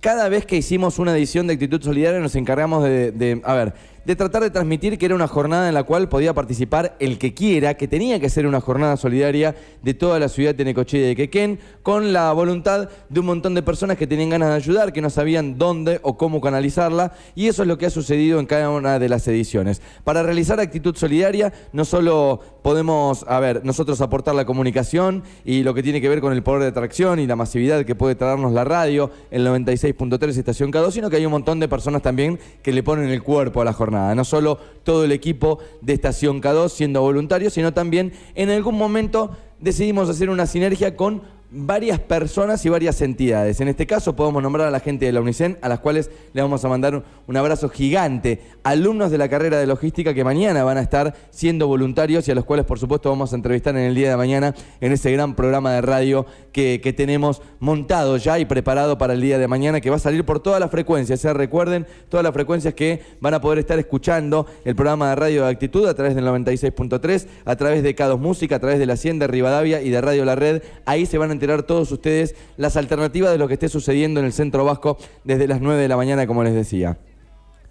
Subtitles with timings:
[0.00, 3.74] cada vez que hicimos una edición de Actitud Solidaria nos encargamos de, de a ver,
[4.04, 7.34] de tratar de transmitir que era una jornada en la cual podía participar el que
[7.34, 11.08] quiera, que tenía que ser una jornada solidaria de toda la ciudad de Necochea y
[11.08, 14.92] de Quequén, con la voluntad de un montón de personas que tenían ganas de ayudar,
[14.92, 18.46] que no sabían dónde o cómo canalizarla, y eso es lo que ha sucedido en
[18.46, 19.82] cada una de las ediciones.
[20.04, 25.74] Para realizar actitud solidaria, no solo podemos, a ver, nosotros aportar la comunicación y lo
[25.74, 28.52] que tiene que ver con el poder de atracción y la masividad que puede traernos
[28.52, 32.72] la radio, el 96.3 Estación K2, sino que hay un montón de personas también que
[32.72, 33.89] le ponen el cuerpo a la jornada.
[33.90, 39.36] No solo todo el equipo de Estación K2 siendo voluntario, sino también en algún momento
[39.58, 43.60] decidimos hacer una sinergia con varias personas y varias entidades.
[43.60, 46.42] En este caso podemos nombrar a la gente de la UNICEN, a las cuales le
[46.42, 48.40] vamos a mandar un abrazo gigante.
[48.62, 52.34] Alumnos de la carrera de logística que mañana van a estar siendo voluntarios y a
[52.34, 55.34] los cuales por supuesto vamos a entrevistar en el día de mañana en ese gran
[55.34, 59.90] programa de radio que, tenemos montado ya y preparado para el día de mañana, que
[59.90, 61.20] va a salir por todas las frecuencias.
[61.20, 65.44] Se recuerden todas las frecuencias que van a poder estar escuchando el programa de radio
[65.44, 68.94] de actitud a través del 96.3, a través de Cados Música, a través de la
[68.94, 70.62] Hacienda Rivadavia y de Radio La Red.
[70.84, 74.26] Ahí se van a enterar todos ustedes las alternativas de lo que esté sucediendo en
[74.26, 76.98] el centro vasco desde las 9 de la mañana, como les decía.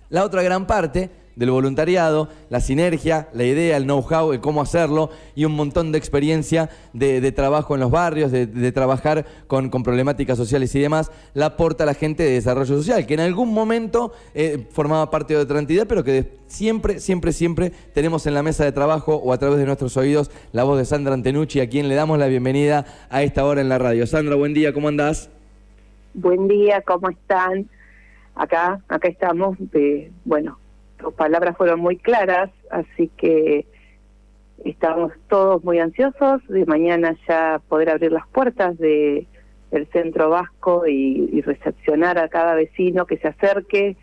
[0.09, 5.09] La otra gran parte del voluntariado, la sinergia, la idea, el know-how, el cómo hacerlo
[5.35, 10.75] y un montón de experiencia de, trabajo en los barrios, de, trabajar con, problemáticas sociales
[10.75, 15.09] y demás, la aporta la gente de desarrollo social, que en algún momento eh, formaba
[15.09, 19.15] parte de otra entidad, pero que siempre, siempre, siempre tenemos en la mesa de trabajo
[19.15, 22.19] o a través de nuestros oídos la voz de Sandra Antenucci, a quien le damos
[22.19, 24.05] la bienvenida a esta hora en la radio.
[24.05, 25.29] Sandra, buen día, ¿cómo andás?
[26.13, 27.69] Buen día, ¿cómo están?
[28.35, 30.59] Acá, acá estamos, de, bueno,
[31.00, 33.66] tus palabras fueron muy claras, así que
[34.66, 39.27] estamos todos muy ansiosos de mañana ya poder abrir las puertas de
[39.72, 43.97] del centro vasco y, recepcionar a cada vecino que se acerque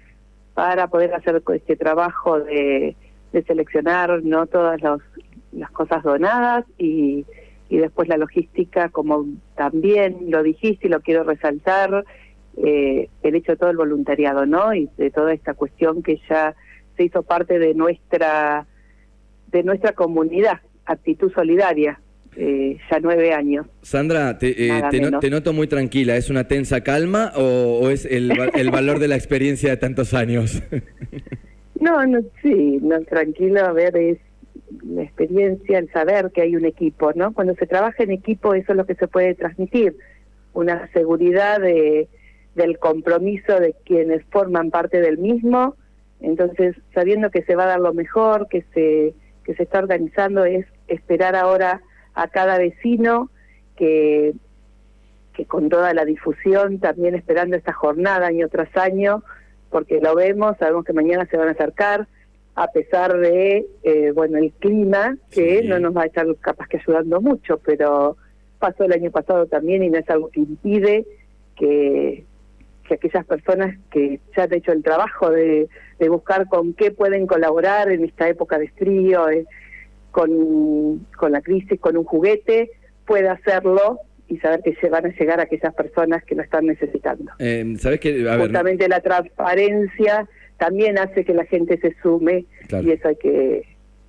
[0.55, 2.97] para poder hacer este trabajo de,
[3.47, 4.81] seleccionar no todas
[5.53, 7.27] las cosas donadas y,
[7.69, 12.05] y después la logística como también lo dijiste y lo quiero resaltar
[12.57, 16.55] eh, el hecho de todo el voluntariado no y de toda esta cuestión que ya
[16.97, 18.67] se hizo parte de nuestra
[19.53, 22.01] de nuestra comunidad, actitud solidaria,
[22.37, 23.67] eh, ya nueve años.
[23.83, 24.83] Sandra, te, eh,
[25.21, 26.17] te, noto muy tranquila.
[26.17, 30.63] ¿Es una tensa calma o, es el, el, valor de la experiencia de tantos años?
[31.81, 34.19] no, no, sí, no, tranquilo, a ver, es
[34.85, 37.33] la experiencia, el saber que hay un equipo, ¿no?
[37.33, 39.97] Cuando se trabaja en equipo, eso es lo que se puede transmitir,
[40.53, 42.09] una seguridad de,
[42.55, 45.77] del compromiso de quienes forman parte del mismo
[46.21, 50.45] entonces, sabiendo que se va a dar lo mejor, que se, que se está organizando,
[50.45, 51.83] es esperar ahora
[52.15, 53.31] a cada vecino
[53.77, 54.35] que,
[55.35, 59.23] que con toda la difusión, también esperando esta jornada año tras año,
[59.71, 62.09] porque lo vemos, sabemos que mañana se van a acercar,
[62.55, 66.79] a pesar de, eh, bueno, el clima, que no nos va a estar capaz que
[66.79, 68.17] ayudando mucho, pero
[68.59, 71.07] pasó el año pasado también y no es algo que impide
[71.55, 72.25] que,
[72.87, 75.69] que aquellas personas que ya han hecho el trabajo de,
[76.09, 79.45] buscar con qué pueden colaborar en esta época de frío, eh,
[80.11, 82.71] con, con la crisis, con un juguete,
[83.07, 86.67] pueda hacerlo y saber que se van a llegar a aquellas personas que lo están
[86.67, 87.33] necesitando.
[87.39, 92.47] Eh, ¿sabes que, Justamente la transparencia también hace que la gente se sume
[92.83, 93.63] y eso hay que,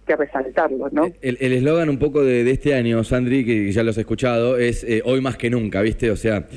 [0.08, 1.12] que resaltarlo, ¿no?
[1.22, 5.02] El eslogan un poco de, este año, Sandri, que ya lo has escuchado, es eh,
[5.06, 6.10] hoy más que nunca, ¿viste?
[6.10, 6.48] O sea,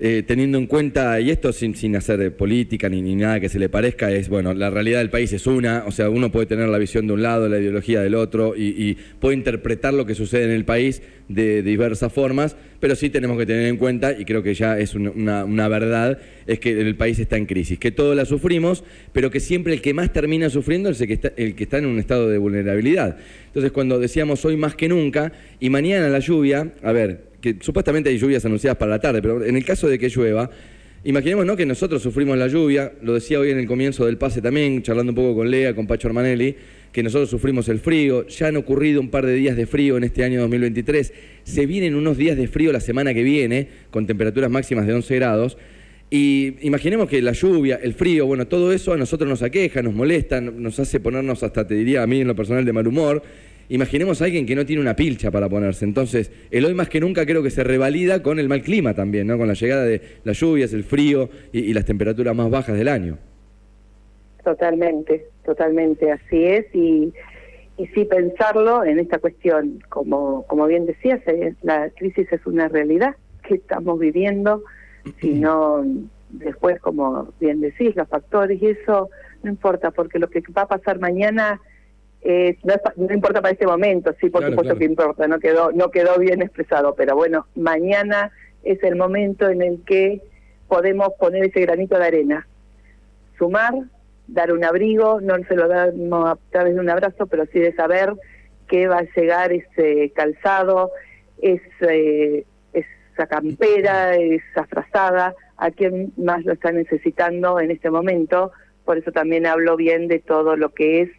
[0.00, 3.58] eh, teniendo en cuenta, y esto sin, sin hacer política ni, ni, nada que se
[3.58, 6.68] le parezca, es, bueno, la realidad del país es una, o sea, uno puede tener
[6.68, 10.44] la visión de un lado, la ideología del otro, y, puede interpretar lo que sucede
[10.44, 14.40] en el país de, diversas formas, pero sí tenemos que tener en cuenta, y creo
[14.40, 18.14] que ya es una, una, verdad, es que el país está en crisis, que todos
[18.14, 21.56] la sufrimos, pero que siempre el que más termina sufriendo es el que está, el
[21.56, 23.16] que está en un estado de vulnerabilidad.
[23.46, 28.10] Entonces, cuando decíamos hoy más que nunca, y mañana la lluvia, a ver, que supuestamente
[28.10, 30.50] hay lluvias anunciadas para la tarde, pero en el caso de que llueva,
[31.04, 31.56] imaginemos ¿no?
[31.56, 35.12] que nosotros sufrimos la lluvia, lo decía hoy en el comienzo del pase también, charlando
[35.12, 36.56] un poco con Lea, con Pacho Armanelli,
[36.92, 40.04] que nosotros sufrimos el frío, ya han ocurrido un par de días de frío en
[40.04, 41.12] este año 2023,
[41.44, 45.14] se vienen unos días de frío la semana que viene, con temperaturas máximas de 11
[45.16, 45.58] grados,
[46.10, 49.92] y imaginemos que la lluvia, el frío, bueno, todo eso a nosotros nos aqueja, nos
[49.92, 53.22] molesta, nos hace ponernos hasta, te diría a mí en lo personal, de mal humor,
[53.68, 55.84] imaginemos a alguien que no tiene una pilcha para ponerse.
[55.84, 59.26] Entonces, el hoy más que nunca creo que se revalida con el mal clima también,
[59.26, 59.38] ¿no?
[59.38, 63.18] Con la llegada de las lluvias, el frío y, las temperaturas más bajas del año.
[64.42, 66.66] Totalmente, totalmente, así es.
[66.74, 67.12] Y,
[67.76, 72.68] y sí pensarlo en esta cuestión, como, como bien decías, eh, la crisis es una
[72.68, 73.14] realidad
[73.46, 74.62] que estamos viviendo,
[75.20, 75.84] si no,
[76.30, 79.08] después, como bien decís, los factores, y eso
[79.42, 81.60] no importa, porque lo que va a pasar mañana
[82.24, 86.42] no, importa para este momento, sí, por supuesto que importa, no quedó, no quedó bien
[86.42, 88.32] expresado, pero bueno, mañana
[88.64, 90.20] es el momento en el que
[90.66, 92.46] podemos poner ese granito de arena,
[93.38, 93.72] sumar,
[94.26, 97.74] dar un abrigo, no se lo damos a través de un abrazo, pero sí de
[97.74, 98.12] saber
[98.68, 100.90] que va a llegar ese calzado,
[101.40, 108.52] ese, esa campera, esa frazada, a quien más lo está necesitando en este momento.
[108.84, 111.10] Por eso también hablo bien de todo lo que es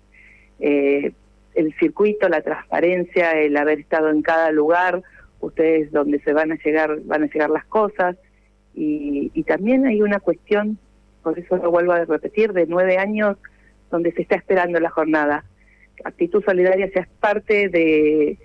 [0.59, 1.11] eh,
[1.55, 5.01] el circuito, la transparencia, el haber estado en cada lugar,
[5.39, 8.15] ustedes donde se van a llegar, van a llegar las cosas.
[8.73, 10.77] Y, y también hay una cuestión,
[11.23, 13.37] por eso lo vuelvo a repetir, de nueve años
[13.89, 15.45] donde se está esperando la jornada.
[16.03, 18.37] Actitud Solidaria sea parte de,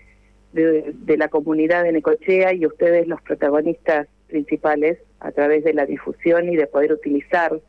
[0.52, 6.48] de, la comunidad de Necochea y ustedes los protagonistas principales a través de la difusión
[6.48, 7.60] y de poder utilizar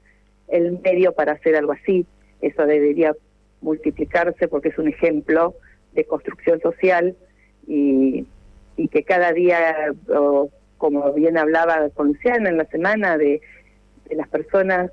[0.48, 2.06] el medio para hacer algo así.
[2.41, 3.15] Eso debería
[3.65, 5.56] multiplicarse porque es un ejemplo
[5.94, 7.15] de construcción social
[7.67, 8.25] y,
[8.77, 9.94] y que cada día,
[10.77, 13.41] como bien hablaba con Luciana en la semana, de,
[14.07, 14.91] de las personas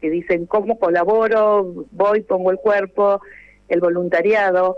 [0.00, 3.20] que dicen cómo colaboro, voy, pongo el cuerpo,
[3.68, 4.76] el voluntariado,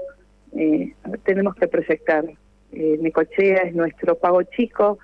[0.56, 0.92] eh,
[1.24, 2.24] tenemos que proyectar.
[2.72, 4.98] Eh, Necochea es nuestro pago chico,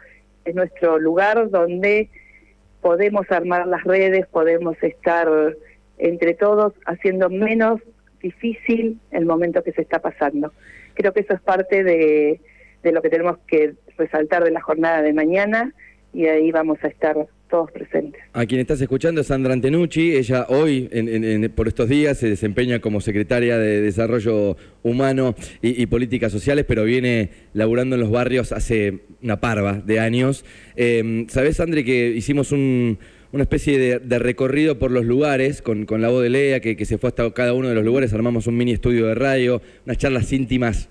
[0.45, 2.11] es nuestro lugar donde
[2.81, 5.29] podemos armar las redes, podemos estar
[5.99, 7.81] entre todos haciendo menos
[8.25, 10.53] difícil el momento que se está pasando.
[10.95, 12.41] Creo que eso es parte de,
[12.83, 15.73] de lo que tenemos que resaltar de la jornada de mañana
[16.15, 17.17] y ahí vamos a estar
[17.51, 18.21] todos presentes.
[18.33, 22.81] A quien estás escuchando es Sandra Antenucci, ella hoy, en, por estos días, se desempeña
[22.81, 29.01] como secretaria de Desarrollo Humano y, Políticas Sociales, pero viene laburando en los barrios hace
[29.23, 30.45] una parva de años.
[30.77, 32.99] Eh, ¿Sabés, Sandra, que hicimos un,
[33.35, 37.09] una especie de, recorrido por los lugares con, la voz de Lea, que, se fue
[37.09, 40.89] hasta cada uno de los lugares, armamos un mini estudio de radio, unas charlas íntimas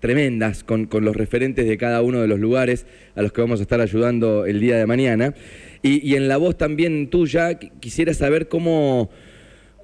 [0.00, 3.64] tremendas con, los referentes de cada uno de los lugares a los que vamos a
[3.64, 5.34] estar ayudando el día de mañana.
[5.82, 9.10] y en la voz también tuya, quisiera saber cómo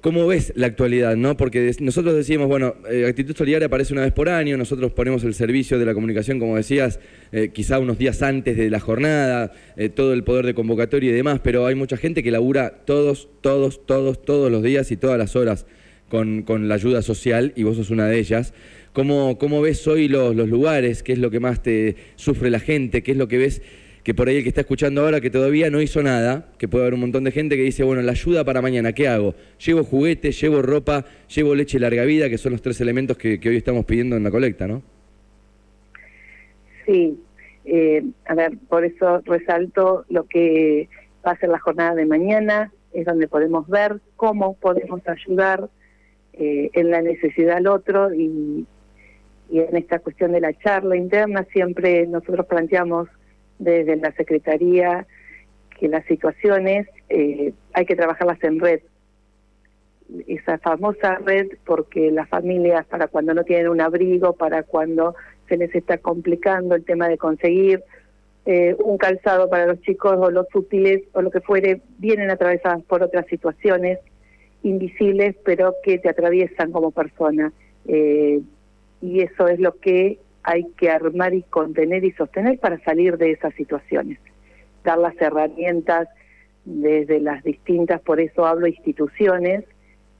[0.01, 1.17] ¿Cómo ves la actualidad?
[1.17, 1.35] ¿no?
[1.35, 5.33] Porque nosotros decimos, bueno, eh, Actitud Solidaria aparece una vez por año, nosotros ponemos el
[5.33, 7.01] servicio de la comunicación, como decías,
[7.33, 11.13] eh, quizá unos días antes de la jornada, eh, todo el poder de convocatoria y
[11.13, 15.17] demás, pero hay mucha gente que labura todos, todos, todos, todos los días y todas
[15.17, 15.65] las horas
[16.07, 18.53] con, la ayuda social y vos sos una de ellas.
[18.93, 21.03] ¿Cómo, cómo ves hoy los, los lugares?
[21.03, 23.03] ¿Qué es lo que más te sufre la gente?
[23.03, 23.61] ¿Qué es lo que ves?
[24.09, 26.85] Que por ahí el que está escuchando ahora que todavía no hizo nada, que puede
[26.85, 29.35] haber un montón de gente que dice, bueno, la ayuda para mañana, ¿qué hago?
[29.63, 33.55] Llevo juguetes, llevo ropa, llevo leche larga vida, que son los tres elementos que, hoy
[33.55, 34.81] estamos pidiendo en la colecta, ¿no?
[36.87, 37.19] Sí,
[37.65, 40.89] eh, a ver, por eso resalto lo que
[41.23, 45.69] va a ser la jornada de mañana, es donde podemos ver cómo podemos ayudar
[46.33, 48.65] eh, en la necesidad al otro y,
[49.51, 53.07] y en esta cuestión de la charla interna siempre nosotros planteamos
[53.59, 55.05] desde la Secretaría
[55.79, 58.81] que las situaciones eh, hay que trabajarlas en red.
[60.27, 65.15] Esa famosa red porque las familias para cuando no tienen un abrigo, para cuando
[65.47, 67.83] se les está complicando el tema de conseguir
[68.45, 72.81] eh, un calzado para los chicos o los útiles o lo que fuere, vienen atravesadas
[72.83, 73.99] por otras situaciones
[74.63, 77.53] invisibles pero que te atraviesan como persona.
[77.87, 78.41] Eh,
[79.01, 83.31] y eso es lo que hay que armar y contener y sostener para salir de
[83.31, 84.19] esas situaciones.
[84.83, 86.07] Dar las herramientas
[86.65, 89.65] desde las distintas, por eso hablo instituciones,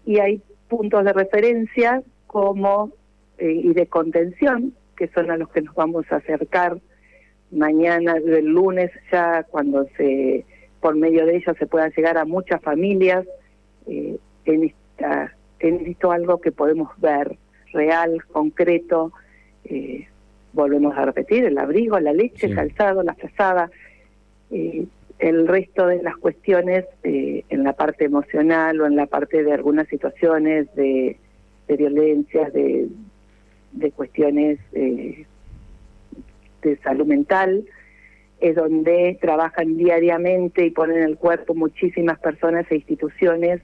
[0.06, 2.92] y hay puntos de referencia como
[3.38, 6.80] eh, y de contención, que son a los que nos vamos a acercar
[7.52, 10.46] mañana, el lunes, ya cuando se
[10.82, 13.26] por medio de ellos se puedan llegar a muchas familias
[13.88, 17.38] eh, en esta en esto algo que podemos ver
[17.74, 19.12] real, concreto,
[19.70, 20.08] eh,
[20.54, 23.70] volvemos a repetir, el abrigo, la leche, el calzado, la frazada,
[24.52, 24.86] eh,
[25.20, 29.54] el resto de las cuestiones eh, en la parte emocional o en la parte de
[29.54, 31.18] algunas situaciones de,
[31.68, 32.88] de violencia, de,
[33.74, 35.26] de cuestiones eh,
[36.62, 37.66] de salud mental,
[38.40, 43.62] es donde trabajan diariamente y ponen el cuerpo muchísimas personas e instituciones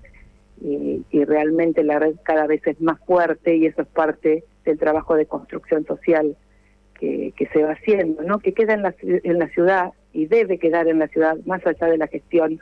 [0.62, 4.78] y, y, realmente la red cada vez es más fuerte y eso es parte del
[4.78, 6.36] trabajo de construcción social
[7.00, 8.40] que, se va haciendo, ¿no?
[8.40, 11.88] que queda en la, en la ciudad y debe quedar en la ciudad más allá
[11.88, 12.60] de la gestión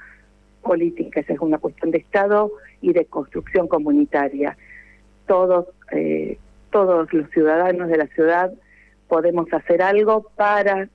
[0.62, 1.19] política.
[1.19, 4.57] Esa es una cuestión de Estado y de construcción comunitaria.
[5.27, 6.38] Todos, eh,
[6.72, 8.51] todos los ciudadanos de la ciudad
[9.07, 10.89] podemos hacer algo para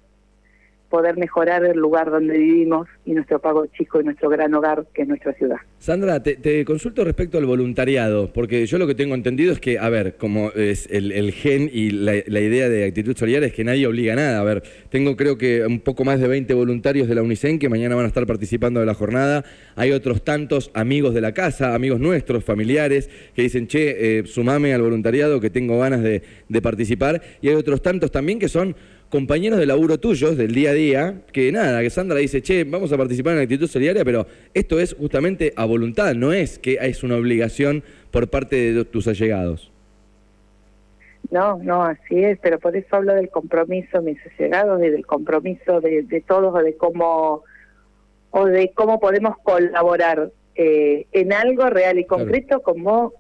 [0.89, 5.03] poder mejorar el lugar donde vivimos y nuestro pago chico y nuestro gran hogar que
[5.03, 5.57] es nuestra ciudad.
[5.79, 9.89] Sandra, te, consulto respecto al voluntariado, porque yo lo que tengo entendido es que, a
[9.89, 14.15] ver, como es el, gen y la, idea de actitud solidaria es que nadie obliga
[14.15, 14.41] a nada.
[14.41, 17.69] A ver, tengo creo que un poco más de 20 voluntarios de la UNICEN que
[17.69, 19.45] mañana van a estar participando de la jornada.
[19.77, 24.75] Hay otros tantos amigos de la casa, amigos nuestros, familiares, que dicen, che, eh, sumame
[24.75, 27.23] al voluntariado que tengo ganas de participar.
[27.41, 28.75] Y hay otros tantos también que son
[29.11, 32.93] compañeros de laburo tuyos del día a día, que nada, que Sandra dice, che, vamos
[32.93, 36.79] a participar en la actitud solidaria, pero esto es justamente a voluntad, no es que
[36.81, 39.73] es una obligación por parte de tus allegados.
[41.31, 45.81] No, no, así es, pero por eso hablo del compromiso, mis allegados, y del compromiso
[45.81, 47.43] de, todos o de cómo
[48.31, 53.15] o de cómo podemos colaborar eh, en algo real y concreto, como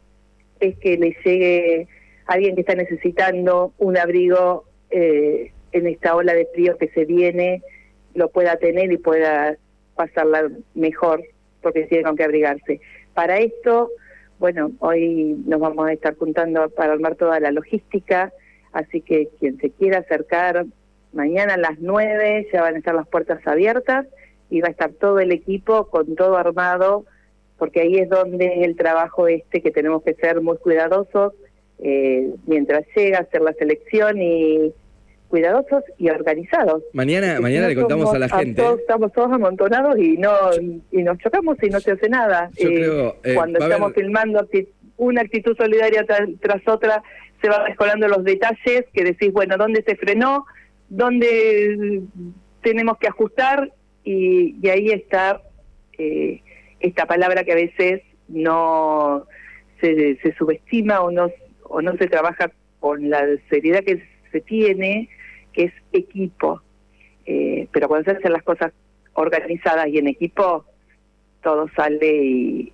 [0.60, 1.88] es que le llegue
[2.26, 7.62] alguien que está necesitando un abrigo eh, en esta ola de frío que se viene
[8.14, 9.56] lo pueda tener y pueda
[9.94, 11.22] pasarla mejor
[11.62, 12.80] porque tiene con qué abrigarse.
[13.14, 13.90] Para esto,
[14.38, 18.32] bueno, hoy nos vamos a estar juntando para armar toda la logística,
[18.72, 20.66] así que quien se quiera acercar,
[21.12, 24.06] mañana a las 9 ya van a estar las puertas abiertas
[24.50, 27.04] y va a estar todo el equipo con todo armado,
[27.58, 31.32] porque ahí es donde el trabajo este que tenemos que ser muy cuidadosos
[31.80, 34.72] eh, mientras llega a hacer la selección y
[35.28, 36.82] cuidadosos y organizados.
[36.92, 38.62] Mañana, mañana le contamos a la gente.
[38.80, 40.32] estamos todos amontonados y no
[40.90, 42.50] y nos chocamos y no se hace nada.
[42.56, 44.46] Eh, eh, cuando estamos filmando
[44.96, 46.04] una actitud solidaria
[46.40, 47.02] tras, otra,
[47.40, 50.46] se van mejorando los detalles que decís, bueno, ¿dónde se frenó?
[50.88, 52.02] ¿Dónde
[52.62, 53.70] tenemos que ajustar?
[54.04, 55.42] Y, y ahí está
[55.98, 56.40] eh,
[56.80, 59.26] esta palabra que a veces no
[59.80, 61.30] se, se subestima o no,
[61.64, 65.08] o no se trabaja con la seriedad que se tiene
[65.64, 66.62] es equipo.
[67.26, 68.72] Eh, pero cuando se hacen las cosas
[69.14, 70.64] organizadas y en equipo,
[71.42, 72.72] todo sale y,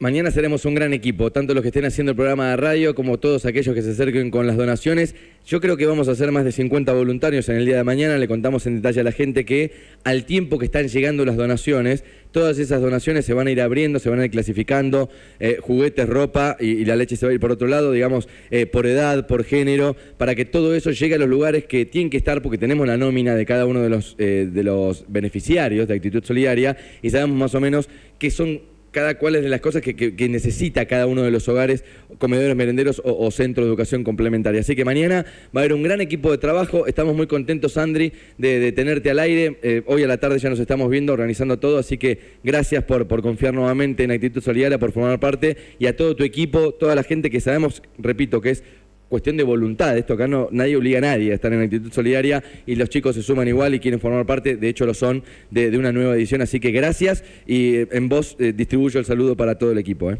[0.00, 3.18] Mañana seremos un gran equipo, tanto los que estén haciendo el programa de radio como
[3.18, 5.16] todos aquellos que se acerquen con las donaciones.
[5.44, 8.16] Yo creo que vamos a hacer más de 50 voluntarios en el día de mañana.
[8.16, 9.72] Le contamos en detalle a la gente que
[10.04, 13.98] al tiempo que están llegando las donaciones, todas esas donaciones se van a ir abriendo,
[13.98, 15.08] se van a ir clasificando,
[15.40, 18.66] eh, juguetes, ropa y, la leche se va a ir por otro lado, digamos, eh,
[18.66, 22.18] por edad, por género, para que todo eso llegue a los lugares que tienen que
[22.18, 25.94] estar porque tenemos la nómina de cada uno de los, eh, de los beneficiarios de
[25.94, 27.88] Actitud Solidaria y sabemos más o menos
[28.20, 31.84] que son cada cual es de las cosas que, necesita cada uno de los hogares,
[32.18, 34.60] comedores, merenderos o, centro de educación complementaria.
[34.60, 36.86] Así que mañana va a haber un gran equipo de trabajo.
[36.86, 39.58] Estamos muy contentos, Andri, de, tenerte al aire.
[39.62, 41.78] Eh, hoy a la tarde ya nos estamos viendo, organizando todo.
[41.78, 45.96] Así que gracias por, por confiar nuevamente en Actitud Solidaria, por formar parte y a
[45.96, 48.64] todo tu equipo, toda la gente que sabemos, repito, que es
[49.08, 49.96] cuestión de voluntad.
[49.96, 53.14] Esto acá no, nadie obliga a nadie a estar en actitud solidaria y los chicos
[53.14, 56.42] se suman igual y quieren formar parte, de hecho lo son, de, una nueva edición.
[56.42, 60.10] Así que gracias y eh, en voz eh, distribuyo el saludo para todo el equipo.
[60.10, 60.18] ¿eh?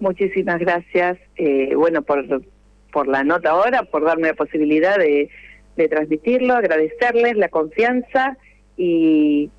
[0.00, 1.18] Muchísimas gracias,
[1.74, 2.42] bueno, por,
[2.92, 5.28] por la nota ahora, por darme la posibilidad de,
[5.90, 8.36] transmitirlo, agradecerles la confianza
[8.76, 9.50] y,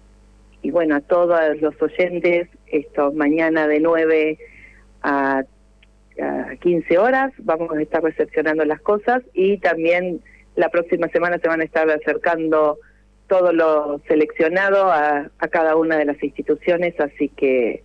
[0.61, 4.37] y bueno, a todos los oyentes, esto mañana de 9
[5.01, 5.43] a
[6.21, 10.21] a 15 horas, vamos a estar recepcionando las cosas y también
[10.55, 12.79] la próxima semana se van a estar acercando
[13.27, 17.83] todo lo seleccionado a, cada una de las instituciones, así que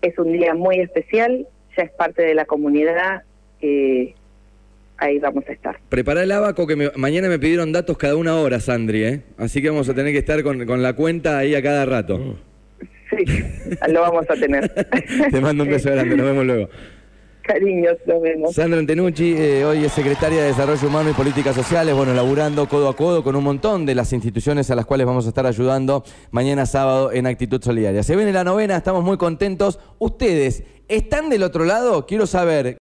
[0.00, 3.22] es un día muy especial, ya es parte de la comunidad,
[3.60, 4.14] eh,
[4.96, 5.78] ahí vamos a estar.
[5.88, 9.20] Prepara el abaco que mañana me pidieron datos cada una hora, Sandri, ¿eh?
[9.36, 12.38] así que vamos a tener que estar con, con la cuenta ahí a cada rato.
[13.10, 13.24] Sí,
[13.88, 14.68] lo vamos a tener.
[15.30, 16.68] Te mando un beso grande, nos vemos luego.
[17.42, 18.54] Cariños, nos vemos.
[18.54, 22.88] Sandra Antenucci, eh, hoy es secretaria de Desarrollo Humano y Políticas Sociales, bueno, laburando codo
[22.88, 26.04] a codo con un montón de las instituciones a las cuales vamos a estar ayudando
[26.30, 28.02] mañana sábado en Actitud Solidaria.
[28.02, 29.80] Se viene la novena, estamos muy contentos.
[29.98, 32.06] Ustedes, ¿están del otro lado?
[32.06, 32.66] Quiero saber